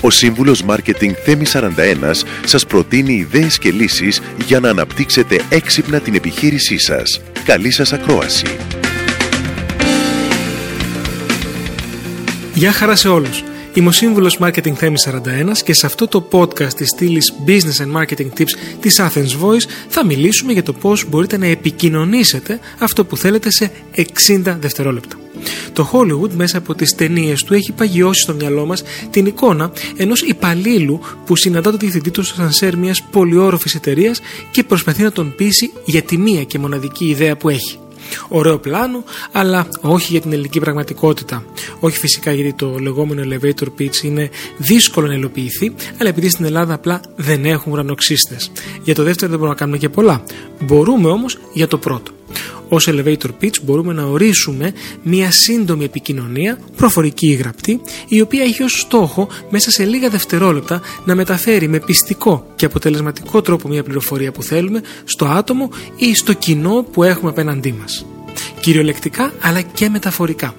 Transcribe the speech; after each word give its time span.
Ο 0.00 0.10
σύμβουλος 0.10 0.62
Μάρκετινγκ 0.62 1.14
Θέμη 1.24 1.44
41 1.52 2.24
σας 2.44 2.66
προτείνει 2.66 3.12
ιδέες 3.12 3.58
και 3.58 3.70
λύσεις 3.70 4.20
για 4.46 4.60
να 4.60 4.68
αναπτύξετε 4.70 5.40
έξυπνα 5.48 6.00
την 6.00 6.14
επιχείρησή 6.14 6.78
σας. 6.78 7.20
Καλή 7.44 7.70
σας 7.70 7.92
ακρόαση! 7.92 8.46
Γεια 12.54 12.72
χαρά 12.72 12.96
σε 12.96 13.08
όλους! 13.08 13.42
Είμαι 13.74 13.88
ο 13.88 13.92
σύμβουλος 13.92 14.38
Marketing 14.40 14.72
Θέμη 14.72 14.96
41 15.04 15.12
και 15.64 15.72
σε 15.72 15.86
αυτό 15.86 16.08
το 16.08 16.28
podcast 16.30 16.72
της 16.72 16.88
στήλης 16.88 17.32
Business 17.46 17.84
and 17.84 18.00
Marketing 18.00 18.28
Tips 18.38 18.50
της 18.80 19.00
Athens 19.00 19.44
Voice 19.44 19.64
θα 19.88 20.04
μιλήσουμε 20.04 20.52
για 20.52 20.62
το 20.62 20.72
πώς 20.72 21.04
μπορείτε 21.08 21.36
να 21.36 21.46
επικοινωνήσετε 21.46 22.60
αυτό 22.78 23.04
που 23.04 23.16
θέλετε 23.16 23.50
σε 23.50 23.70
60 23.96 24.02
δευτερόλεπτα. 24.60 25.16
Το 25.72 25.90
Hollywood 25.92 26.30
μέσα 26.30 26.58
από 26.58 26.74
τις 26.74 26.94
ταινίες 26.94 27.42
του 27.42 27.54
έχει 27.54 27.72
παγιώσει 27.72 28.22
στο 28.22 28.34
μυαλό 28.34 28.66
μας 28.66 28.82
την 29.10 29.26
εικόνα 29.26 29.72
ενός 29.96 30.22
υπαλλήλου 30.22 31.00
που 31.26 31.36
συναντά 31.36 31.70
τον 31.70 31.78
διευθυντή 31.78 32.10
του 32.10 32.22
στο 32.22 32.34
σανσέρ 32.34 32.76
μιας 32.76 33.02
πολυόροφης 33.02 33.74
εταιρείας 33.74 34.20
και 34.50 34.62
προσπαθεί 34.62 35.02
να 35.02 35.12
τον 35.12 35.34
πείσει 35.36 35.72
για 35.84 36.02
τη 36.02 36.18
μία 36.18 36.44
και 36.44 36.58
μοναδική 36.58 37.06
ιδέα 37.06 37.36
που 37.36 37.48
έχει. 37.48 37.78
Ωραίο 38.28 38.58
πλάνο, 38.58 39.04
αλλά 39.32 39.68
όχι 39.80 40.12
για 40.12 40.20
την 40.20 40.32
ελληνική 40.32 40.60
πραγματικότητα. 40.60 41.44
Όχι 41.80 41.98
φυσικά 41.98 42.32
γιατί 42.32 42.52
το 42.52 42.78
λεγόμενο 42.78 43.22
elevator 43.24 43.66
pitch 43.78 44.02
είναι 44.02 44.30
δύσκολο 44.56 45.06
να 45.06 45.14
υλοποιηθεί, 45.14 45.74
αλλά 46.00 46.08
επειδή 46.08 46.28
στην 46.28 46.44
Ελλάδα 46.44 46.74
απλά 46.74 47.00
δεν 47.16 47.44
έχουν 47.44 47.72
ουρανοξύστες. 47.72 48.50
Για 48.82 48.94
το 48.94 49.02
δεύτερο 49.02 49.30
δεν 49.30 49.38
μπορούμε 49.38 49.48
να 49.48 49.60
κάνουμε 49.60 49.78
και 49.78 49.88
πολλά. 49.88 50.22
Μπορούμε 50.60 51.08
όμως 51.08 51.38
για 51.52 51.68
το 51.68 51.78
πρώτο. 51.78 52.17
Ως 52.68 52.88
elevator 52.90 53.30
pitch 53.40 53.62
μπορούμε 53.62 53.92
να 53.92 54.04
ορίσουμε 54.04 54.72
μια 55.02 55.30
σύντομη 55.30 55.84
επικοινωνία, 55.84 56.58
προφορική 56.76 57.26
ή 57.26 57.34
γραπτή, 57.34 57.80
η 58.08 58.20
οποία 58.20 58.42
έχει 58.42 58.62
ως 58.62 58.80
στόχο 58.80 59.28
μέσα 59.50 59.70
σε 59.70 59.84
λίγα 59.84 60.08
δευτερόλεπτα 60.08 60.80
να 61.04 61.14
μεταφέρει 61.14 61.68
με 61.68 61.80
πιστικό 61.80 62.46
και 62.56 62.64
αποτελεσματικό 62.64 63.42
τρόπο 63.42 63.68
μια 63.68 63.82
πληροφορία 63.82 64.32
που 64.32 64.42
θέλουμε 64.42 64.82
στο 65.04 65.24
άτομο 65.24 65.70
ή 65.96 66.14
στο 66.14 66.32
κοινό 66.32 66.86
που 66.92 67.02
έχουμε 67.02 67.30
απέναντί 67.30 67.72
μας. 67.80 68.06
Κυριολεκτικά 68.60 69.32
αλλά 69.40 69.60
και 69.60 69.88
μεταφορικά. 69.88 70.54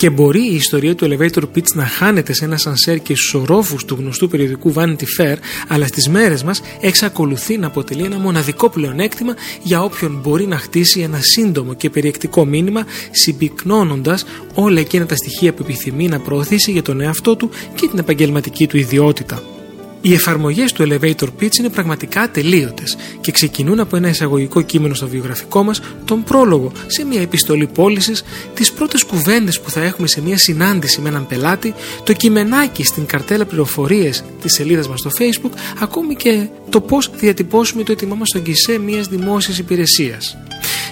Και 0.00 0.10
μπορεί 0.10 0.40
η 0.40 0.54
ιστορία 0.54 0.94
του 0.94 1.08
elevator 1.08 1.42
pitch 1.54 1.72
να 1.74 1.86
χάνεται 1.86 2.32
σε 2.32 2.44
ένα 2.44 2.56
σανσέρ 2.56 2.98
και 2.98 3.16
στους 3.16 3.34
ορόφους 3.34 3.84
του 3.84 3.96
γνωστού 3.98 4.28
περιοδικού 4.28 4.72
Vanity 4.76 5.04
Fair, 5.18 5.36
αλλά 5.68 5.86
στις 5.86 6.08
μέρες 6.08 6.42
μας 6.42 6.60
εξακολουθεί 6.80 7.58
να 7.58 7.66
αποτελεί 7.66 8.02
ένα 8.02 8.18
μοναδικό 8.18 8.68
πλεονέκτημα 8.68 9.34
για 9.62 9.82
όποιον 9.82 10.18
μπορεί 10.22 10.46
να 10.46 10.56
χτίσει 10.56 11.00
ένα 11.00 11.18
σύντομο 11.20 11.74
και 11.74 11.90
περιεκτικό 11.90 12.44
μήνυμα, 12.44 12.86
συμπυκνώνοντας 13.10 14.24
όλα 14.54 14.80
εκείνα 14.80 15.06
τα 15.06 15.16
στοιχεία 15.16 15.52
που 15.52 15.62
επιθυμεί 15.62 16.08
να 16.08 16.20
προωθήσει 16.20 16.70
για 16.72 16.82
τον 16.82 17.00
εαυτό 17.00 17.36
του 17.36 17.50
και 17.74 17.88
την 17.88 17.98
επαγγελματική 17.98 18.66
του 18.66 18.76
ιδιότητα. 18.76 19.59
Οι 20.02 20.14
εφαρμογές 20.14 20.72
του 20.72 20.88
Elevator 20.88 21.28
Pitch 21.40 21.56
είναι 21.56 21.68
πραγματικά 21.68 22.20
ατελείωτες 22.20 22.96
και 23.20 23.32
ξεκινούν 23.32 23.80
από 23.80 23.96
ένα 23.96 24.08
εισαγωγικό 24.08 24.62
κείμενο 24.62 24.94
στο 24.94 25.08
βιογραφικό 25.08 25.62
μας, 25.62 25.80
τον 26.04 26.24
πρόλογο 26.24 26.72
σε 26.86 27.04
μια 27.04 27.20
επιστολή 27.20 27.66
πώλησης, 27.66 28.24
τις 28.54 28.72
πρώτες 28.72 29.04
κουβέντες 29.04 29.60
που 29.60 29.70
θα 29.70 29.80
έχουμε 29.80 30.06
σε 30.06 30.20
μια 30.22 30.38
συνάντηση 30.38 31.00
με 31.00 31.08
έναν 31.08 31.26
πελάτη, 31.26 31.74
το 32.04 32.12
κειμενάκι 32.12 32.84
στην 32.84 33.06
καρτέλα 33.06 33.44
πληροφορίες 33.44 34.24
της 34.42 34.52
σελίδας 34.52 34.88
μας 34.88 35.00
στο 35.00 35.10
Facebook, 35.18 35.52
ακόμη 35.80 36.14
και 36.14 36.48
το 36.68 36.80
πώς 36.80 37.10
διατυπώσουμε 37.16 37.82
το 37.82 37.92
έτοιμά 37.92 38.14
μας 38.14 38.28
στον 38.28 38.42
κησέ 38.42 38.78
μιας 38.78 39.06
δημόσιας 39.06 39.58
υπηρεσίας 39.58 40.36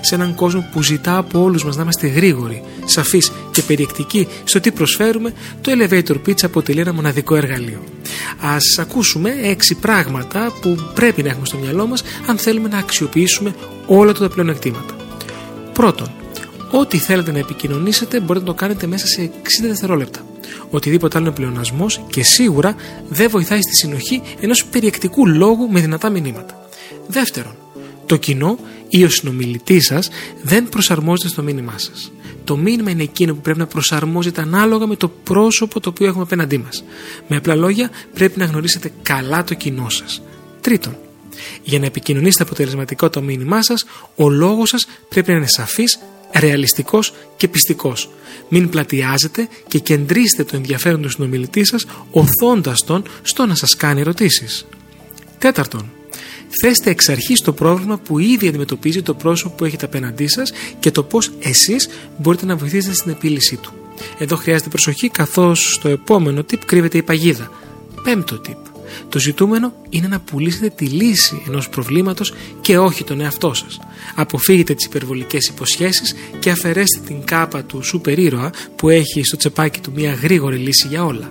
σε 0.00 0.14
έναν 0.14 0.34
κόσμο 0.34 0.68
που 0.72 0.82
ζητά 0.82 1.16
από 1.16 1.42
όλους 1.42 1.64
μας 1.64 1.76
να 1.76 1.82
είμαστε 1.82 2.06
γρήγοροι, 2.06 2.62
σαφείς 2.84 3.32
και 3.50 3.62
περιεκτικοί 3.62 4.28
στο 4.44 4.60
τι 4.60 4.70
προσφέρουμε, 4.72 5.32
το 5.60 5.72
Elevator 5.74 6.16
Pitch 6.26 6.42
αποτελεί 6.44 6.80
ένα 6.80 6.92
μοναδικό 6.92 7.34
εργαλείο. 7.34 7.82
Ας 8.40 8.78
ακούσουμε 8.78 9.34
έξι 9.42 9.74
πράγματα 9.74 10.52
που 10.60 10.90
πρέπει 10.94 11.22
να 11.22 11.28
έχουμε 11.28 11.46
στο 11.46 11.56
μυαλό 11.56 11.86
μας 11.86 12.02
αν 12.26 12.38
θέλουμε 12.38 12.68
να 12.68 12.78
αξιοποιήσουμε 12.78 13.54
όλα 13.86 14.12
τα 14.12 14.28
πλεονεκτήματα. 14.28 14.96
Πρώτον, 15.72 16.10
ό,τι 16.70 16.98
θέλετε 16.98 17.32
να 17.32 17.38
επικοινωνήσετε 17.38 18.20
μπορείτε 18.20 18.44
να 18.44 18.52
το 18.52 18.58
κάνετε 18.58 18.86
μέσα 18.86 19.06
σε 19.06 19.30
60 19.42 19.66
δευτερόλεπτα. 19.66 20.20
Οτιδήποτε 20.70 21.18
άλλο 21.18 21.26
είναι 21.26 21.36
πλεονασμός 21.36 22.00
και 22.10 22.22
σίγουρα 22.22 22.74
δεν 23.08 23.30
βοηθάει 23.30 23.62
στη 23.62 23.74
συνοχή 23.74 24.22
ενός 24.40 24.64
περιεκτικού 24.64 25.26
λόγου 25.26 25.68
με 25.70 25.80
δυνατά 25.80 26.10
μηνύματα. 26.10 26.68
Δεύτερον, 27.06 27.56
το 28.06 28.16
κοινό 28.16 28.58
ή 28.88 29.04
ο 29.04 29.08
συνομιλητής 29.08 29.86
σας 29.86 30.08
δεν 30.42 30.68
προσαρμόζεται 30.68 31.28
στο 31.28 31.42
μήνυμά 31.42 31.74
σας. 31.76 32.12
Το 32.48 32.56
μήνυμα 32.56 32.90
είναι 32.90 33.02
εκείνο 33.02 33.34
που 33.34 33.40
πρέπει 33.40 33.58
να 33.58 33.66
προσαρμόζεται 33.66 34.40
ανάλογα 34.40 34.86
με 34.86 34.96
το 34.96 35.08
πρόσωπο 35.08 35.80
το 35.80 35.88
οποίο 35.88 36.06
έχουμε 36.06 36.22
απέναντί 36.22 36.58
μας. 36.58 36.84
Με 37.28 37.36
απλά 37.36 37.54
λόγια, 37.54 37.90
πρέπει 38.14 38.38
να 38.38 38.44
γνωρίσετε 38.44 38.92
καλά 39.02 39.44
το 39.44 39.54
κοινό 39.54 39.88
σας. 39.88 40.22
Τρίτον, 40.60 40.96
για 41.62 41.78
να 41.78 41.86
επικοινωνήσετε 41.86 42.42
αποτελεσματικό 42.42 43.10
το 43.10 43.22
μήνυμά 43.22 43.62
σας, 43.62 43.84
ο 44.16 44.28
λόγος 44.28 44.68
σας 44.68 44.86
πρέπει 45.08 45.30
να 45.30 45.36
είναι 45.36 45.46
σαφής, 45.46 45.98
ρεαλιστικός 46.34 47.12
και 47.36 47.48
πιστικός. 47.48 48.10
Μην 48.48 48.68
πλατιάζετε 48.68 49.48
και 49.68 49.78
κεντρίστε 49.78 50.44
το 50.44 50.56
ενδιαφέρον 50.56 51.02
του 51.02 51.10
συνομιλητή 51.10 51.64
σας, 51.64 51.86
οθώντας 52.10 52.84
τον 52.84 53.02
στο 53.22 53.46
να 53.46 53.54
σας 53.54 53.76
κάνει 53.76 54.00
ερωτήσεις. 54.00 54.66
Τέταρτον, 55.38 55.92
Θέστε 56.60 56.90
εξ 56.90 57.08
αρχής 57.08 57.40
το 57.40 57.52
πρόβλημα 57.52 57.98
που 57.98 58.18
ήδη 58.18 58.48
αντιμετωπίζει 58.48 59.02
το 59.02 59.14
πρόσωπο 59.14 59.54
που 59.54 59.64
έχετε 59.64 59.84
απέναντί 59.84 60.26
σας 60.26 60.52
και 60.78 60.90
το 60.90 61.02
πώς 61.02 61.32
εσείς 61.40 61.88
μπορείτε 62.18 62.46
να 62.46 62.56
βοηθήσετε 62.56 62.94
στην 62.94 63.10
επίλυσή 63.10 63.56
του. 63.56 63.72
Εδώ 64.18 64.36
χρειάζεται 64.36 64.68
προσοχή 64.68 65.08
καθώς 65.08 65.72
στο 65.72 65.88
επόμενο 65.88 66.40
tip 66.40 66.58
κρύβεται 66.66 66.98
η 66.98 67.02
παγίδα. 67.02 67.50
Πέμπτο 68.02 68.40
tip. 68.48 68.56
Το 69.08 69.18
ζητούμενο 69.18 69.72
είναι 69.88 70.08
να 70.08 70.20
πουλήσετε 70.20 70.68
τη 70.68 70.84
λύση 70.84 71.42
ενός 71.46 71.68
προβλήματος 71.68 72.34
και 72.60 72.78
όχι 72.78 73.04
τον 73.04 73.20
εαυτό 73.20 73.54
σας. 73.54 73.80
Αποφύγετε 74.14 74.74
τις 74.74 74.84
υπερβολικές 74.84 75.46
υποσχέσεις 75.46 76.14
και 76.38 76.50
αφαιρέστε 76.50 77.00
την 77.06 77.24
κάπα 77.24 77.64
του 77.64 77.82
σούπερ 77.82 78.18
ήρωα 78.18 78.50
που 78.76 78.88
έχει 78.88 79.24
στο 79.24 79.36
τσεπάκι 79.36 79.80
του 79.80 79.92
μια 79.94 80.12
γρήγορη 80.12 80.56
λύση 80.56 80.88
για 80.88 81.04
όλα. 81.04 81.30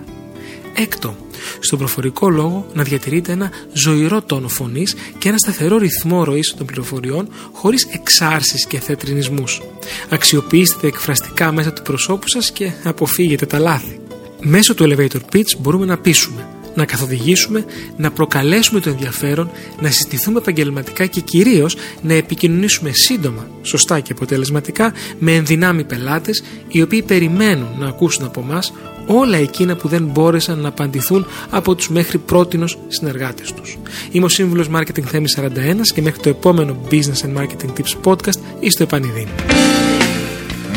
Έκτο, 0.80 1.16
στον 1.60 1.78
προφορικό 1.78 2.28
λόγο 2.28 2.66
να 2.72 2.82
διατηρείτε 2.82 3.32
ένα 3.32 3.50
ζωηρό 3.72 4.22
τόνο 4.22 4.48
φωνής 4.48 4.94
και 5.18 5.28
ένα 5.28 5.38
σταθερό 5.38 5.76
ρυθμό 5.78 6.24
ροής 6.24 6.54
των 6.56 6.66
πληροφοριών 6.66 7.28
χωρίς 7.52 7.84
εξάρσεις 7.84 8.66
και 8.66 8.80
θετρινισμού. 8.80 9.44
Αξιοποιήστε 10.08 10.76
τα 10.80 10.86
εκφραστικά 10.86 11.52
μέσα 11.52 11.72
του 11.72 11.82
προσώπου 11.82 12.28
σας 12.28 12.50
και 12.50 12.72
αποφύγετε 12.84 13.46
τα 13.46 13.58
λάθη. 13.58 14.00
Μέσω 14.40 14.74
του 14.74 14.84
elevator 14.88 15.20
pitch 15.32 15.56
μπορούμε 15.58 15.86
να 15.86 15.98
πείσουμε, 15.98 16.46
να 16.78 16.84
καθοδηγήσουμε, 16.84 17.64
να 17.96 18.10
προκαλέσουμε 18.10 18.80
το 18.80 18.90
ενδιαφέρον, 18.90 19.50
να 19.80 19.90
συστηθούμε 19.90 20.38
επαγγελματικά 20.38 21.06
και 21.06 21.20
κυρίως 21.20 21.76
να 22.02 22.14
επικοινωνήσουμε 22.14 22.90
σύντομα, 22.92 23.46
σωστά 23.62 24.00
και 24.00 24.12
αποτελεσματικά 24.12 24.92
με 25.18 25.34
ενδυνάμει 25.34 25.84
πελάτες 25.84 26.42
οι 26.68 26.82
οποίοι 26.82 27.02
περιμένουν 27.02 27.68
να 27.78 27.86
ακούσουν 27.86 28.24
από 28.24 28.40
εμά 28.40 28.62
όλα 29.06 29.36
εκείνα 29.36 29.76
που 29.76 29.88
δεν 29.88 30.04
μπόρεσαν 30.04 30.58
να 30.58 30.68
απαντηθούν 30.68 31.26
από 31.50 31.74
τους 31.74 31.88
μέχρι 31.88 32.18
πρότινος 32.18 32.78
συνεργάτες 32.88 33.52
τους. 33.52 33.78
Είμαι 34.10 34.24
ο 34.24 34.28
Σύμβουλος 34.28 34.68
Marketing 34.74 35.04
Θέμης 35.04 35.38
41 35.38 35.92
και 35.94 36.02
μέχρι 36.02 36.20
το 36.20 36.28
επόμενο 36.28 36.76
Business 36.90 37.26
and 37.26 37.42
Marketing 37.42 37.72
Tips 37.78 38.12
Podcast 38.12 38.38
είστε 38.60 38.82
επανειδήν. 38.82 39.28